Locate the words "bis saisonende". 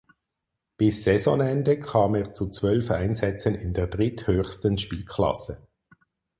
0.77-1.77